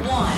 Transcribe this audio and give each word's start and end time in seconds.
one. 0.00 0.36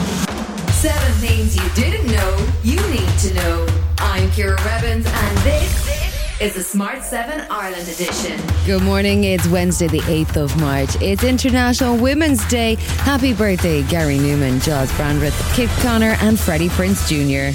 Seven 0.72 1.12
things 1.14 1.54
you 1.54 1.68
didn't 1.74 2.10
know 2.10 2.46
you 2.62 2.76
need 2.88 3.08
to 3.18 3.34
know. 3.34 3.66
I'm 3.98 4.30
Ciara 4.32 4.56
Revins, 4.64 5.06
and 5.06 5.38
this 5.38 6.40
is 6.40 6.54
the 6.54 6.62
Smart 6.62 7.02
7 7.02 7.46
Ireland 7.50 7.86
edition. 7.86 8.40
Good 8.64 8.82
morning. 8.82 9.24
It's 9.24 9.46
Wednesday, 9.48 9.88
the 9.88 10.00
8th 10.00 10.36
of 10.36 10.58
March. 10.58 10.96
It's 11.02 11.24
International 11.24 11.96
Women's 11.98 12.46
Day. 12.48 12.76
Happy 13.00 13.34
birthday, 13.34 13.82
Gary 13.82 14.16
Numan, 14.16 14.64
Gyles 14.64 14.90
Brandreth, 14.92 15.54
Kit 15.54 15.68
Connor, 15.82 16.16
and 16.22 16.40
Freddie 16.40 16.70
Prinze 16.70 17.06
Jr. 17.06 17.54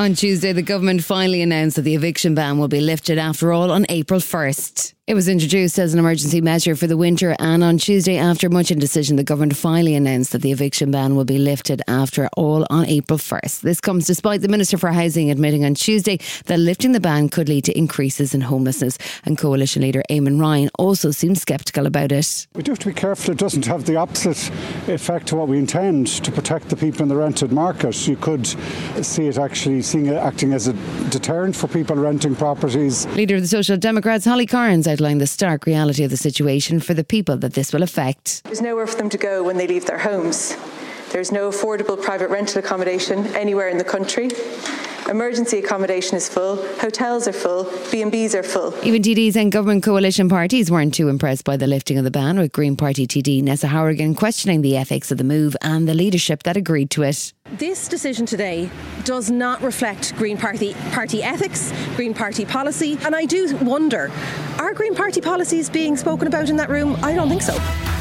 On 0.00 0.14
Tuesday, 0.14 0.52
the 0.52 0.62
government 0.62 1.04
finally 1.04 1.42
announced 1.42 1.76
that 1.76 1.82
the 1.82 1.94
eviction 1.94 2.34
ban 2.34 2.58
will 2.58 2.68
be 2.68 2.80
lifted 2.80 3.18
after 3.18 3.52
all 3.52 3.70
on 3.70 3.84
April 3.90 4.20
1st. 4.20 4.93
It 5.06 5.12
was 5.12 5.28
introduced 5.28 5.78
as 5.78 5.92
an 5.92 5.98
emergency 5.98 6.40
measure 6.40 6.74
for 6.74 6.86
the 6.86 6.96
winter, 6.96 7.36
and 7.38 7.62
on 7.62 7.76
Tuesday, 7.76 8.16
after 8.16 8.48
much 8.48 8.70
indecision, 8.70 9.16
the 9.16 9.22
government 9.22 9.54
finally 9.54 9.94
announced 9.94 10.32
that 10.32 10.40
the 10.40 10.50
eviction 10.50 10.90
ban 10.90 11.14
will 11.14 11.26
be 11.26 11.36
lifted 11.36 11.82
after 11.86 12.26
all 12.38 12.64
on 12.70 12.86
April 12.86 13.18
1st. 13.18 13.60
This 13.60 13.82
comes 13.82 14.06
despite 14.06 14.40
the 14.40 14.48
Minister 14.48 14.78
for 14.78 14.92
Housing 14.92 15.30
admitting 15.30 15.62
on 15.62 15.74
Tuesday 15.74 16.18
that 16.46 16.58
lifting 16.58 16.92
the 16.92 17.00
ban 17.00 17.28
could 17.28 17.50
lead 17.50 17.66
to 17.66 17.76
increases 17.76 18.34
in 18.34 18.40
homelessness, 18.40 18.96
and 19.26 19.36
Coalition 19.36 19.82
leader 19.82 20.02
Eamon 20.08 20.40
Ryan 20.40 20.70
also 20.78 21.10
seemed 21.10 21.36
sceptical 21.36 21.84
about 21.84 22.10
it. 22.10 22.46
We 22.54 22.62
do 22.62 22.72
have 22.72 22.78
to 22.78 22.86
be 22.86 22.94
careful 22.94 23.32
it 23.32 23.38
doesn't 23.38 23.66
have 23.66 23.84
the 23.84 23.96
opposite 23.96 24.50
effect 24.88 25.26
to 25.26 25.36
what 25.36 25.48
we 25.48 25.58
intend 25.58 26.06
to 26.24 26.32
protect 26.32 26.70
the 26.70 26.76
people 26.76 27.02
in 27.02 27.08
the 27.08 27.16
rented 27.16 27.52
market. 27.52 28.08
You 28.08 28.16
could 28.16 28.46
see 29.04 29.26
it 29.26 29.36
actually 29.36 29.82
seeing 29.82 30.06
it 30.06 30.14
acting 30.14 30.54
as 30.54 30.66
a 30.66 30.72
deterrent 31.10 31.54
for 31.54 31.68
people 31.68 31.94
renting 31.94 32.34
properties. 32.34 33.04
Leader 33.08 33.34
of 33.34 33.42
the 33.42 33.48
Social 33.48 33.76
Democrats, 33.76 34.24
Holly 34.24 34.46
Cairns, 34.46 34.93
outlined 34.94 35.20
the 35.20 35.26
stark 35.26 35.66
reality 35.66 36.04
of 36.04 36.10
the 36.10 36.16
situation 36.16 36.78
for 36.78 36.94
the 36.94 37.02
people 37.02 37.36
that 37.38 37.54
this 37.54 37.72
will 37.72 37.82
affect. 37.82 38.44
There's 38.44 38.60
nowhere 38.60 38.86
for 38.86 38.96
them 38.96 39.08
to 39.10 39.18
go 39.18 39.42
when 39.42 39.56
they 39.56 39.66
leave 39.66 39.86
their 39.86 39.98
homes. 39.98 40.56
There's 41.10 41.32
no 41.32 41.50
affordable 41.50 42.00
private 42.00 42.30
rental 42.30 42.60
accommodation 42.60 43.26
anywhere 43.34 43.68
in 43.68 43.78
the 43.78 43.84
country. 43.84 44.30
Emergency 45.08 45.58
accommodation 45.58 46.16
is 46.16 46.28
full, 46.28 46.56
hotels 46.78 47.28
are 47.28 47.32
full, 47.32 47.64
B&Bs 47.90 48.34
are 48.34 48.42
full. 48.42 48.74
Even 48.82 49.02
TDs 49.02 49.36
and 49.36 49.52
government 49.52 49.82
coalition 49.82 50.30
parties 50.30 50.70
weren't 50.70 50.94
too 50.94 51.08
impressed 51.08 51.44
by 51.44 51.58
the 51.58 51.66
lifting 51.66 51.98
of 51.98 52.04
the 52.04 52.10
ban, 52.10 52.38
with 52.38 52.52
Green 52.52 52.74
Party 52.74 53.06
TD 53.06 53.42
Neasa 53.42 53.68
Hourigan 53.68 54.14
questioning 54.14 54.62
the 54.62 54.78
ethics 54.78 55.10
of 55.10 55.18
the 55.18 55.24
move 55.24 55.56
and 55.60 55.86
the 55.86 55.94
leadership 55.94 56.42
that 56.44 56.56
agreed 56.56 56.90
to 56.90 57.02
it. 57.02 57.34
This 57.52 57.86
decision 57.86 58.24
today 58.24 58.70
does 59.04 59.30
not 59.30 59.60
reflect 59.60 60.16
Green 60.16 60.38
Party 60.38 60.72
party 60.92 61.22
ethics, 61.22 61.72
Green 61.96 62.14
Party 62.14 62.46
policy, 62.46 62.98
and 63.02 63.14
I 63.14 63.26
do 63.26 63.54
wonder, 63.58 64.10
are 64.58 64.72
Green 64.72 64.94
Party 64.94 65.20
policies 65.20 65.68
being 65.68 65.96
spoken 65.98 66.26
about 66.26 66.48
in 66.48 66.56
that 66.56 66.70
room? 66.70 66.96
I 67.02 67.14
don't 67.14 67.28
think 67.28 67.42
so. 67.42 67.93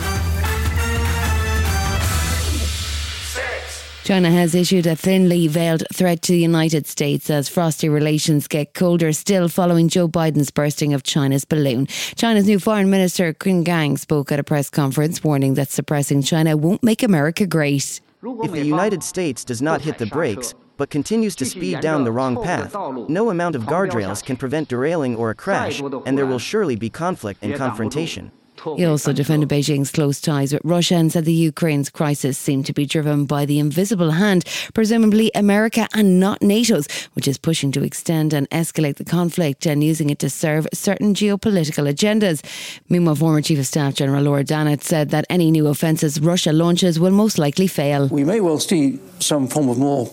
China 4.03 4.29
has 4.29 4.53
issued 4.53 4.85
a 4.85 4.97
thinly 4.97 5.47
veiled 5.47 5.85
threat 5.93 6.21
to 6.23 6.33
the 6.33 6.39
United 6.39 6.85
States 6.85 7.29
as 7.29 7.47
frosty 7.47 7.87
relations 7.87 8.49
get 8.49 8.73
colder 8.73 9.13
still 9.13 9.47
following 9.47 9.87
Joe 9.87 10.09
Biden's 10.09 10.51
bursting 10.51 10.93
of 10.93 11.03
China's 11.03 11.45
balloon. 11.45 11.87
China's 12.17 12.45
new 12.45 12.59
foreign 12.59 12.89
minister 12.89 13.33
Qin 13.33 13.63
Gang 13.63 13.95
spoke 13.95 14.29
at 14.29 14.39
a 14.39 14.43
press 14.43 14.69
conference 14.69 15.23
warning 15.23 15.53
that 15.53 15.69
suppressing 15.69 16.21
China 16.21 16.57
won't 16.57 16.83
make 16.83 17.01
America 17.01 17.47
great. 17.47 18.01
If 18.21 18.51
the 18.51 18.65
United 18.65 19.03
States 19.03 19.45
does 19.45 19.61
not 19.61 19.81
hit 19.81 19.97
the 19.99 20.07
brakes, 20.07 20.53
but 20.75 20.89
continues 20.89 21.33
to 21.37 21.45
speed 21.45 21.79
down 21.79 22.03
the 22.03 22.11
wrong 22.11 22.43
path, 22.43 22.73
no 23.07 23.29
amount 23.29 23.55
of 23.55 23.63
guardrails 23.63 24.21
can 24.21 24.35
prevent 24.35 24.67
derailing 24.67 25.15
or 25.15 25.29
a 25.29 25.35
crash, 25.35 25.81
and 26.05 26.17
there 26.17 26.25
will 26.25 26.39
surely 26.39 26.75
be 26.75 26.89
conflict 26.89 27.41
and 27.41 27.55
confrontation. 27.55 28.33
He 28.77 28.85
also 28.85 29.11
defended 29.13 29.49
Beijing's 29.49 29.91
close 29.91 30.21
ties 30.21 30.53
with 30.53 30.61
Russia 30.63 30.95
and 30.95 31.11
said 31.11 31.25
the 31.25 31.33
Ukraine's 31.33 31.89
crisis 31.89 32.37
seemed 32.37 32.65
to 32.67 32.73
be 32.73 32.85
driven 32.85 33.25
by 33.25 33.45
the 33.45 33.59
invisible 33.59 34.11
hand, 34.11 34.45
presumably 34.73 35.31
America 35.35 35.87
and 35.93 36.19
not 36.19 36.41
NATO's, 36.41 36.87
which 37.13 37.27
is 37.27 37.37
pushing 37.37 37.71
to 37.73 37.83
extend 37.83 38.33
and 38.33 38.49
escalate 38.49 38.95
the 38.95 39.05
conflict 39.05 39.65
and 39.65 39.83
using 39.83 40.09
it 40.09 40.19
to 40.19 40.29
serve 40.29 40.67
certain 40.73 41.13
geopolitical 41.13 41.91
agendas. 41.91 42.41
Meanwhile, 42.89 43.15
former 43.15 43.41
Chief 43.41 43.59
of 43.59 43.67
Staff 43.67 43.95
General 43.95 44.23
Lord 44.23 44.47
Dannatt 44.47 44.81
said 44.81 45.09
that 45.09 45.25
any 45.29 45.51
new 45.51 45.67
offences 45.67 46.19
Russia 46.19 46.53
launches 46.53 46.99
will 46.99 47.11
most 47.11 47.37
likely 47.37 47.67
fail. 47.67 48.07
We 48.07 48.23
may 48.23 48.39
well 48.39 48.59
see 48.59 48.99
some 49.19 49.47
form 49.47 49.69
of 49.69 49.77
more 49.77 50.09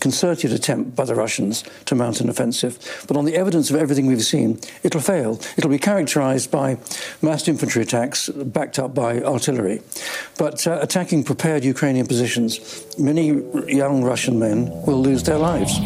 concerted 0.00 0.52
attempt 0.52 0.94
by 0.94 1.04
the 1.04 1.14
Russians 1.14 1.64
to 1.86 1.94
mount 1.94 2.20
an 2.20 2.28
offensive. 2.28 2.78
But 3.06 3.16
on 3.16 3.24
the 3.24 3.36
evidence 3.36 3.70
of 3.70 3.76
everything 3.76 4.06
we've 4.06 4.22
seen, 4.24 4.60
it'll 4.82 5.00
fail. 5.00 5.40
It'll 5.56 5.70
be 5.70 5.78
characterized 5.78 6.50
by 6.50 6.78
massed 7.22 7.48
infantry 7.48 7.82
attacks 7.82 8.28
backed 8.28 8.78
up 8.78 8.94
by 8.94 9.22
artillery. 9.22 9.82
But 10.38 10.66
uh, 10.66 10.78
attacking 10.80 11.24
prepared 11.24 11.64
Ukrainian 11.64 12.06
positions, 12.06 12.84
many 12.98 13.42
young 13.66 14.02
Russian 14.02 14.38
men 14.38 14.70
will 14.86 15.00
lose 15.00 15.22
their 15.22 15.38
lives. 15.38 15.78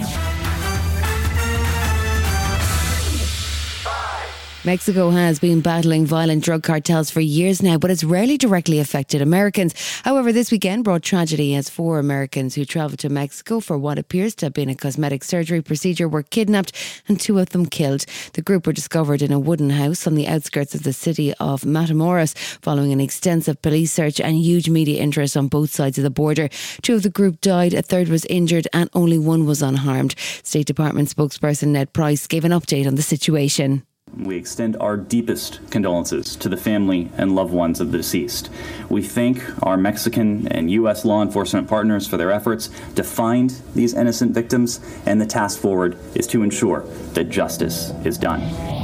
Mexico 4.64 5.10
has 5.10 5.40
been 5.40 5.60
battling 5.60 6.06
violent 6.06 6.44
drug 6.44 6.62
cartels 6.62 7.10
for 7.10 7.18
years 7.20 7.64
now, 7.64 7.76
but 7.76 7.90
it's 7.90 8.04
rarely 8.04 8.38
directly 8.38 8.78
affected 8.78 9.20
Americans. 9.20 9.74
However, 10.04 10.32
this 10.32 10.52
weekend 10.52 10.84
brought 10.84 11.02
tragedy 11.02 11.56
as 11.56 11.68
four 11.68 11.98
Americans 11.98 12.54
who 12.54 12.64
travelled 12.64 13.00
to 13.00 13.08
Mexico 13.08 13.58
for 13.58 13.76
what 13.76 13.98
appears 13.98 14.36
to 14.36 14.46
have 14.46 14.52
been 14.52 14.68
a 14.68 14.76
cosmetic 14.76 15.24
surgery 15.24 15.62
procedure 15.62 16.08
were 16.08 16.22
kidnapped 16.22 16.72
and 17.08 17.18
two 17.18 17.40
of 17.40 17.48
them 17.48 17.66
killed. 17.66 18.04
The 18.34 18.42
group 18.42 18.64
were 18.64 18.72
discovered 18.72 19.20
in 19.20 19.32
a 19.32 19.40
wooden 19.40 19.70
house 19.70 20.06
on 20.06 20.14
the 20.14 20.28
outskirts 20.28 20.76
of 20.76 20.84
the 20.84 20.92
city 20.92 21.34
of 21.40 21.62
Matamoros 21.62 22.36
following 22.62 22.92
an 22.92 23.00
extensive 23.00 23.60
police 23.62 23.90
search 23.90 24.20
and 24.20 24.36
huge 24.36 24.68
media 24.68 25.02
interest 25.02 25.36
on 25.36 25.48
both 25.48 25.72
sides 25.72 25.98
of 25.98 26.04
the 26.04 26.10
border. 26.10 26.48
Two 26.82 26.94
of 26.94 27.02
the 27.02 27.10
group 27.10 27.40
died, 27.40 27.74
a 27.74 27.82
third 27.82 28.06
was 28.06 28.24
injured, 28.26 28.68
and 28.72 28.88
only 28.94 29.18
one 29.18 29.44
was 29.44 29.60
unharmed. 29.60 30.14
State 30.44 30.66
Department 30.66 31.08
spokesperson 31.08 31.68
Ned 31.68 31.92
Price 31.92 32.28
gave 32.28 32.44
an 32.44 32.52
update 32.52 32.86
on 32.86 32.94
the 32.94 33.02
situation. 33.02 33.84
We 34.16 34.36
extend 34.36 34.76
our 34.76 34.96
deepest 34.96 35.60
condolences 35.70 36.36
to 36.36 36.48
the 36.48 36.56
family 36.56 37.10
and 37.16 37.34
loved 37.34 37.52
ones 37.52 37.80
of 37.80 37.92
the 37.92 37.98
deceased. 37.98 38.50
We 38.88 39.02
thank 39.02 39.42
our 39.64 39.76
Mexican 39.76 40.46
and 40.48 40.70
U.S. 40.70 41.04
law 41.04 41.22
enforcement 41.22 41.68
partners 41.68 42.06
for 42.06 42.16
their 42.16 42.30
efforts 42.30 42.68
to 42.94 43.02
find 43.02 43.50
these 43.74 43.94
innocent 43.94 44.32
victims, 44.32 44.80
and 45.06 45.20
the 45.20 45.26
task 45.26 45.58
forward 45.58 45.96
is 46.14 46.26
to 46.28 46.42
ensure 46.42 46.80
that 47.14 47.30
justice 47.30 47.90
is 48.04 48.18
done. 48.18 48.81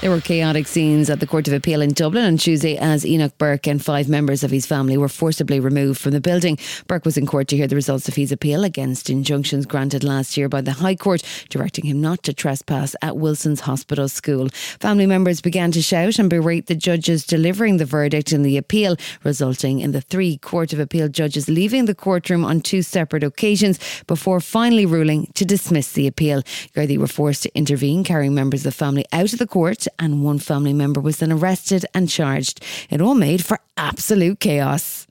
There 0.00 0.10
were 0.10 0.22
chaotic 0.22 0.66
scenes 0.66 1.10
at 1.10 1.20
the 1.20 1.26
Court 1.26 1.46
of 1.46 1.52
Appeal 1.52 1.82
in 1.82 1.92
Dublin 1.92 2.24
on 2.24 2.38
Tuesday 2.38 2.78
as 2.78 3.04
Enoch 3.04 3.36
Burke 3.36 3.66
and 3.66 3.84
five 3.84 4.08
members 4.08 4.42
of 4.42 4.50
his 4.50 4.64
family 4.64 4.96
were 4.96 5.10
forcibly 5.10 5.60
removed 5.60 6.00
from 6.00 6.12
the 6.12 6.22
building. 6.22 6.56
Burke 6.86 7.04
was 7.04 7.18
in 7.18 7.26
court 7.26 7.48
to 7.48 7.56
hear 7.56 7.66
the 7.66 7.76
results 7.76 8.08
of 8.08 8.14
his 8.14 8.32
appeal 8.32 8.64
against 8.64 9.10
injunctions 9.10 9.66
granted 9.66 10.02
last 10.02 10.38
year 10.38 10.48
by 10.48 10.62
the 10.62 10.72
High 10.72 10.94
Court, 10.94 11.22
directing 11.50 11.84
him 11.84 12.00
not 12.00 12.22
to 12.22 12.32
trespass 12.32 12.96
at 13.02 13.18
Wilson's 13.18 13.60
Hospital 13.60 14.08
School. 14.08 14.48
Family 14.80 15.04
members 15.04 15.42
began 15.42 15.70
to 15.72 15.82
shout 15.82 16.18
and 16.18 16.30
berate 16.30 16.66
the 16.66 16.74
judges 16.74 17.26
delivering 17.26 17.76
the 17.76 17.84
verdict 17.84 18.32
in 18.32 18.42
the 18.42 18.56
appeal, 18.56 18.96
resulting 19.22 19.80
in 19.80 19.92
the 19.92 20.00
three 20.00 20.38
Court 20.38 20.72
of 20.72 20.80
Appeal 20.80 21.08
judges 21.08 21.46
leaving 21.46 21.84
the 21.84 21.94
courtroom 21.94 22.42
on 22.42 22.62
two 22.62 22.80
separate 22.80 23.22
occasions 23.22 23.78
before 24.06 24.40
finally 24.40 24.86
ruling 24.86 25.26
to 25.34 25.44
dismiss 25.44 25.92
the 25.92 26.06
appeal. 26.06 26.40
Gardaí 26.74 26.96
were 26.96 27.06
forced 27.06 27.42
to 27.42 27.54
intervene, 27.54 28.02
carrying 28.02 28.34
members 28.34 28.60
of 28.60 28.72
the 28.72 28.78
family 28.78 29.04
out 29.12 29.34
of 29.34 29.38
the 29.38 29.46
court 29.46 29.86
and 29.98 30.24
one 30.24 30.38
family 30.38 30.72
member 30.72 31.00
was 31.00 31.18
then 31.18 31.32
arrested 31.32 31.84
and 31.94 32.08
charged. 32.08 32.64
It 32.90 33.00
all 33.00 33.14
made 33.14 33.44
for 33.44 33.58
absolute 33.76 34.40
chaos. 34.40 35.06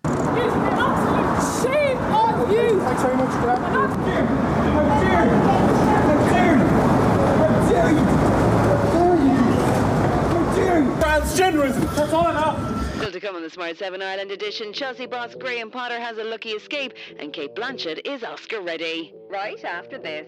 Transgenderism. 11.39 11.95
That's 11.95 12.13
all 12.13 12.29
enough. 12.29 12.95
Still 12.97 13.11
to 13.11 13.19
come 13.19 13.35
on 13.35 13.41
the 13.43 13.49
Smart 13.49 13.77
7 13.77 14.01
Ireland 14.01 14.31
edition, 14.31 14.73
Chelsea 14.73 15.05
boss 15.05 15.35
Graham 15.35 15.71
Potter 15.71 15.99
has 15.99 16.17
a 16.17 16.23
lucky 16.23 16.49
escape 16.49 16.93
and 17.19 17.33
Cate 17.33 17.55
Blanchett 17.55 18.01
is 18.05 18.23
Oscar 18.23 18.61
ready. 18.61 19.13
Right 19.29 19.63
after 19.63 19.97
this. 19.97 20.27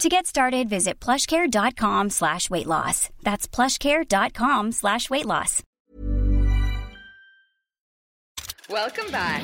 To 0.00 0.08
get 0.08 0.26
started, 0.26 0.68
visit 0.68 0.98
plushcare.com 0.98 2.10
slash 2.10 2.50
weight 2.50 2.66
loss. 2.66 3.10
That's 3.22 3.46
plushcare.com 3.46 4.72
slash 4.72 5.08
weight 5.08 5.24
loss. 5.26 5.62
Welcome 8.68 9.10
back. 9.12 9.42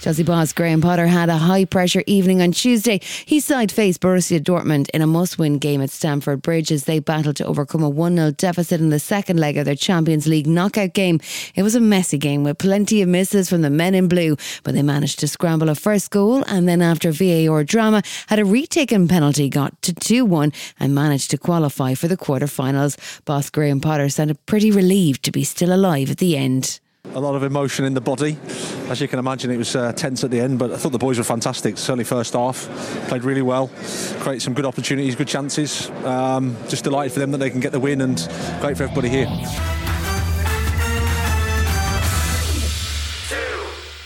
Chelsea 0.00 0.22
boss 0.22 0.54
Graham 0.54 0.80
Potter 0.80 1.06
had 1.06 1.28
a 1.28 1.36
high 1.36 1.66
pressure 1.66 2.02
evening 2.06 2.40
on 2.40 2.52
Tuesday. 2.52 3.00
He 3.26 3.38
side 3.38 3.70
faced 3.70 4.00
Borussia 4.00 4.40
Dortmund 4.40 4.88
in 4.94 5.02
a 5.02 5.06
must 5.06 5.38
win 5.38 5.58
game 5.58 5.82
at 5.82 5.90
Stamford 5.90 6.40
Bridge 6.40 6.72
as 6.72 6.84
they 6.84 7.00
battled 7.00 7.36
to 7.36 7.44
overcome 7.44 7.82
a 7.82 7.88
1 7.90 8.16
0 8.16 8.30
deficit 8.30 8.80
in 8.80 8.88
the 8.88 8.98
second 8.98 9.38
leg 9.38 9.58
of 9.58 9.66
their 9.66 9.74
Champions 9.74 10.26
League 10.26 10.46
knockout 10.46 10.94
game. 10.94 11.20
It 11.54 11.62
was 11.62 11.74
a 11.74 11.80
messy 11.80 12.16
game 12.16 12.44
with 12.44 12.56
plenty 12.56 13.02
of 13.02 13.10
misses 13.10 13.50
from 13.50 13.60
the 13.60 13.68
men 13.68 13.94
in 13.94 14.08
blue, 14.08 14.38
but 14.62 14.72
they 14.74 14.82
managed 14.82 15.18
to 15.18 15.28
scramble 15.28 15.68
a 15.68 15.74
first 15.74 16.10
goal 16.10 16.44
and 16.46 16.66
then, 16.66 16.80
after 16.80 17.12
VAR 17.12 17.62
drama, 17.62 18.02
had 18.28 18.38
a 18.38 18.44
retaken 18.46 19.06
penalty, 19.06 19.50
got 19.50 19.82
to 19.82 19.92
2 19.92 20.24
1 20.24 20.50
and 20.78 20.94
managed 20.94 21.30
to 21.32 21.36
qualify 21.36 21.92
for 21.92 22.08
the 22.08 22.16
quarter 22.16 22.46
finals. 22.46 22.96
Boss 23.26 23.50
Graham 23.50 23.82
Potter 23.82 24.08
sounded 24.08 24.46
pretty 24.46 24.70
relieved 24.70 25.22
to 25.24 25.30
be 25.30 25.44
still 25.44 25.74
alive 25.74 26.10
at 26.10 26.16
the 26.16 26.38
end 26.38 26.79
a 27.04 27.20
lot 27.20 27.34
of 27.34 27.42
emotion 27.42 27.84
in 27.84 27.94
the 27.94 28.00
body. 28.00 28.38
As 28.88 29.00
you 29.00 29.08
can 29.08 29.18
imagine, 29.18 29.50
it 29.50 29.56
was 29.56 29.74
uh, 29.74 29.92
tense 29.92 30.24
at 30.24 30.30
the 30.30 30.40
end, 30.40 30.58
but 30.58 30.70
I 30.70 30.76
thought 30.76 30.92
the 30.92 30.98
boys 30.98 31.18
were 31.18 31.24
fantastic. 31.24 31.78
Certainly, 31.78 32.04
first 32.04 32.34
half, 32.34 32.68
played 33.08 33.24
really 33.24 33.42
well, 33.42 33.68
created 34.20 34.42
some 34.42 34.54
good 34.54 34.66
opportunities, 34.66 35.16
good 35.16 35.28
chances. 35.28 35.90
Um, 36.04 36.56
just 36.68 36.84
delighted 36.84 37.12
for 37.12 37.20
them 37.20 37.30
that 37.32 37.38
they 37.38 37.50
can 37.50 37.60
get 37.60 37.72
the 37.72 37.80
win, 37.80 38.00
and 38.00 38.16
great 38.60 38.76
for 38.76 38.84
everybody 38.84 39.08
here. 39.08 39.89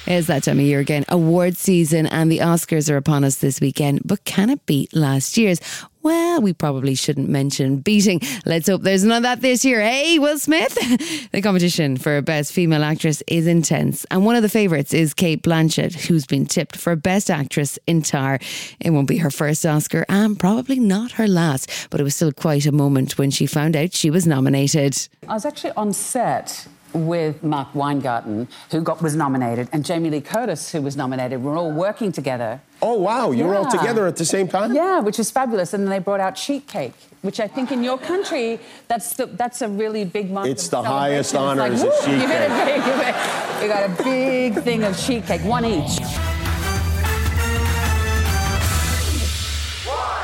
Is 0.06 0.27
that 0.27 0.43
time 0.43 0.59
of 0.59 0.67
year 0.67 0.81
again. 0.81 1.06
Award 1.09 1.56
season 1.56 2.06
and 2.06 2.31
the 2.31 2.41
Oscars 2.41 2.91
are 2.91 2.99
upon 2.99 3.25
us 3.25 3.37
this 3.37 3.59
weekend, 3.59 4.03
but 4.05 4.23
can 4.25 4.51
it 4.51 4.67
beat 4.67 4.95
last 4.95 5.39
year's? 5.39 5.61
Well, 6.03 6.43
we 6.43 6.53
probably 6.53 6.95
shouldn't 6.95 7.31
mention 7.31 7.79
beating. 7.79 8.21
Let's 8.45 8.69
hope 8.69 8.83
there's 8.83 9.03
none 9.03 9.17
of 9.17 9.23
that 9.23 9.41
this 9.41 9.65
year. 9.65 9.81
Hey, 9.81 10.19
Will 10.19 10.39
Smith? 10.39 10.75
the 11.33 11.41
competition 11.41 11.97
for 11.97 12.21
Best 12.21 12.53
Female 12.53 12.85
Actress 12.85 13.23
is 13.27 13.47
intense, 13.47 14.05
and 14.11 14.27
one 14.27 14.37
of 14.37 14.43
the 14.43 14.51
favourites 14.51 14.93
is 14.93 15.15
Cate 15.15 15.43
Blanchett, 15.43 15.95
who's 15.95 16.27
been 16.27 16.45
tipped 16.45 16.77
for 16.77 16.95
Best 16.95 17.31
Actress 17.31 17.79
in 17.87 18.03
Tár. 18.03 18.43
It 18.81 18.91
won't 18.91 19.09
be 19.09 19.17
her 19.17 19.31
first 19.31 19.65
Oscar, 19.65 20.05
and 20.11 20.39
probably 20.39 20.79
not 20.79 21.12
her 21.12 21.27
last, 21.27 21.89
but 21.89 21.99
it 21.99 22.05
was 22.05 22.15
still 22.15 22.33
quite 22.33 22.67
a 22.67 22.73
moment 22.73 23.17
when 23.17 23.31
she 23.31 23.47
found 23.47 23.75
out 23.75 23.95
she 23.95 24.11
was 24.11 24.27
nominated. 24.27 25.09
I 25.27 25.33
was 25.33 25.47
actually 25.47 25.73
on 25.73 25.95
set 25.95 26.69
with 26.94 27.43
Mark 27.43 27.75
Weingarten, 27.75 28.49
who 28.70 28.81
got 28.81 29.02
was 29.02 29.17
nominated, 29.17 29.69
and 29.73 29.85
Jamie 29.85 30.11
Lee 30.11 30.20
Curtis, 30.20 30.73
who 30.73 30.81
was 30.81 30.96
nominated. 30.96 31.43
We're 31.43 31.58
all 31.58 31.73
working 31.73 32.12
together. 32.12 32.61
Oh 32.81 32.94
wow, 32.94 33.31
you 33.31 33.38
yeah. 33.38 33.46
were 33.46 33.55
all 33.56 33.70
together 33.70 34.06
at 34.06 34.17
the 34.17 34.25
same 34.25 34.49
time? 34.49 34.75
Yeah, 34.75 35.00
which 35.00 35.19
is 35.19 35.31
fabulous. 35.31 35.75
And 35.75 35.85
then 35.85 35.91
they 35.91 35.99
brought 35.99 36.20
out 36.20 36.38
sheet 36.38 36.67
cake, 36.67 36.94
which 37.23 37.41
I 37.41 37.49
think 37.49 37.73
in 37.73 37.82
your 37.82 37.99
country 37.99 38.61
that's 38.88 39.14
the, 39.14 39.26
that's 39.26 39.62
a 39.62 39.69
really 39.69 40.05
big 40.05 40.31
mark. 40.31 40.46
It's 40.46 40.69
the 40.69 40.82
highest 40.82 41.35
honor 41.35 41.62
like, 41.62 41.73
is 41.73 41.82
a 41.82 42.02
sheet 42.02 42.12
you 42.12 42.26
cake. 42.26 43.62
you 43.62 43.69
got 43.69 43.91
a 43.91 44.02
big 44.02 44.62
thing 44.62 44.85
of 44.85 44.96
sheet 44.99 45.26
cake, 45.26 45.43
one 45.43 45.64
each. 45.64 46.33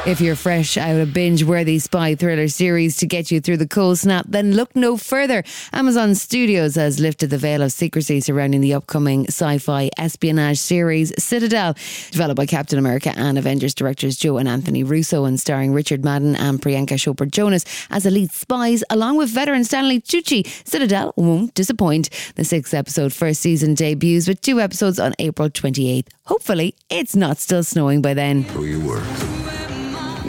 If 0.06 0.18
you're 0.18 0.34
fresh 0.34 0.78
out 0.78 0.98
of 0.98 1.12
binge 1.12 1.44
worthy 1.44 1.78
spy 1.78 2.14
thriller 2.14 2.48
series 2.48 2.96
to 2.96 3.06
get 3.06 3.30
you 3.30 3.38
through 3.38 3.58
the 3.58 3.68
cold 3.68 3.98
snap, 3.98 4.24
then 4.26 4.52
look 4.52 4.74
no 4.74 4.96
further. 4.96 5.44
Amazon 5.74 6.14
Studios 6.14 6.74
has 6.76 6.98
lifted 6.98 7.28
the 7.28 7.36
veil 7.36 7.60
of 7.60 7.70
secrecy 7.70 8.22
surrounding 8.22 8.62
the 8.62 8.72
upcoming 8.72 9.26
sci 9.26 9.58
fi 9.58 9.90
espionage 9.98 10.58
series 10.58 11.12
Citadel, 11.22 11.74
developed 12.12 12.38
by 12.38 12.46
Captain 12.46 12.78
America 12.78 13.12
and 13.14 13.36
Avengers 13.36 13.74
directors 13.74 14.16
Joe 14.16 14.38
and 14.38 14.48
Anthony 14.48 14.84
Russo 14.84 15.26
and 15.26 15.38
starring 15.38 15.74
Richard 15.74 16.02
Madden 16.02 16.34
and 16.34 16.62
Priyanka 16.62 16.94
Chopra 16.94 17.30
Jonas 17.30 17.66
as 17.90 18.06
elite 18.06 18.32
spies, 18.32 18.82
along 18.88 19.18
with 19.18 19.28
veteran 19.28 19.64
Stanley 19.64 20.00
Tucci. 20.00 20.46
Citadel 20.66 21.12
won't 21.16 21.52
disappoint. 21.52 22.08
The 22.36 22.44
six 22.46 22.72
episode 22.72 23.12
first 23.12 23.42
season 23.42 23.74
debuts 23.74 24.28
with 24.28 24.40
two 24.40 24.62
episodes 24.62 24.98
on 24.98 25.12
April 25.18 25.50
28th. 25.50 26.08
Hopefully, 26.24 26.74
it's 26.88 27.14
not 27.14 27.36
still 27.36 27.62
snowing 27.62 28.00
by 28.00 28.14
then. 28.14 28.44
Who 28.44 28.64
you 28.64 28.80
were 28.80 29.04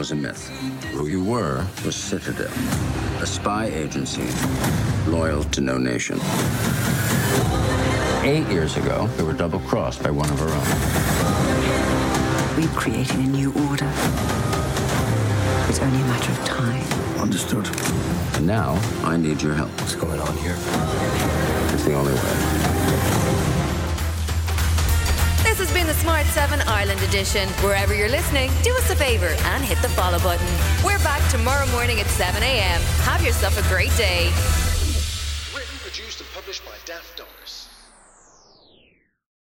was 0.02 0.10
a 0.10 0.16
myth. 0.16 0.50
Who 0.96 1.06
you 1.06 1.24
were 1.24 1.64
was 1.86 1.96
Citadel, 1.96 2.52
a 3.22 3.26
spy 3.28 3.66
agency 3.66 4.28
loyal 5.06 5.44
to 5.54 5.62
no 5.62 5.78
nation. 5.78 6.20
Eight 8.24 8.48
years 8.52 8.78
ago, 8.78 9.08
we 9.20 9.24
were 9.24 9.34
double 9.34 9.60
crossed 9.60 10.02
by 10.02 10.10
one 10.10 10.28
of 10.32 10.42
our 10.42 10.50
own. 10.50 10.66
We're 12.58 12.76
creating 12.76 13.26
a 13.26 13.28
new 13.28 13.54
order. 13.70 13.92
It's 15.70 15.78
only 15.78 16.02
a 16.02 16.06
matter 16.06 16.32
of 16.32 16.46
time. 16.46 17.22
Understood. 17.22 17.70
And 18.38 18.48
now, 18.48 18.82
I 19.04 19.18
need 19.18 19.40
your 19.40 19.54
help. 19.54 19.70
What's 19.82 19.94
going 19.94 20.20
on 20.20 20.36
here? 20.38 20.56
It's 21.76 21.84
the 21.84 21.94
only 21.94 22.16
way. 22.16 23.61
This 25.52 25.68
has 25.68 25.74
been 25.74 25.86
the 25.86 25.94
Smart 25.96 26.26
7 26.28 26.62
Ireland 26.62 27.02
edition. 27.02 27.46
Wherever 27.60 27.94
you're 27.94 28.08
listening, 28.08 28.50
do 28.64 28.74
us 28.78 28.90
a 28.90 28.96
favour 28.96 29.36
and 29.52 29.62
hit 29.66 29.82
the 29.82 29.90
follow 29.90 30.18
button. 30.20 30.48
We're 30.82 30.98
back 31.00 31.30
tomorrow 31.30 31.68
morning 31.72 32.00
at 32.00 32.06
7 32.06 32.42
a.m. 32.42 32.80
Have 33.04 33.22
yourself 33.22 33.60
a 33.60 33.68
great 33.68 33.94
day. 33.98 34.28
Written, 35.54 35.76
produced, 35.80 36.22
and 36.22 36.30
published 36.34 36.64
by 36.64 36.72
Daft 36.86 37.18
Doris. 37.18 37.68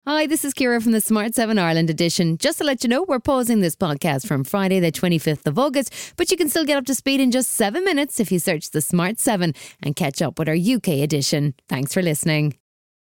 Hi, 0.04 0.26
this 0.26 0.44
is 0.44 0.52
Ciara 0.54 0.80
from 0.80 0.90
the 0.90 1.00
Smart 1.00 1.37
7 1.37 1.56
Ireland 1.56 1.88
edition. 1.88 2.37
Just 2.37 2.59
to 2.59 2.64
let 2.64 2.82
you 2.82 2.88
know, 2.88 3.04
we're 3.04 3.21
pausing 3.21 3.61
this 3.61 3.76
podcast 3.76 4.26
from 4.26 4.42
Friday, 4.42 4.80
the 4.80 4.90
25th 4.90 5.47
of 5.47 5.56
August, 5.56 5.94
but 6.16 6.32
you 6.32 6.37
can 6.37 6.49
still 6.49 6.64
get 6.64 6.78
up 6.78 6.87
to 6.87 6.97
speed 6.97 7.21
in 7.21 7.30
just 7.30 7.49
seven 7.49 7.85
minutes 7.85 8.18
if 8.18 8.32
you 8.32 8.40
search 8.40 8.73
the 8.73 8.80
Smart 8.80 9.21
7 9.21 9.54
and 9.80 9.94
catch 9.94 10.21
up 10.21 10.37
with 10.37 10.49
our 10.49 10.56
UK 10.56 10.88
edition. 10.99 11.54
Thanks 11.68 11.94
for 11.94 12.02
listening. 12.02 12.54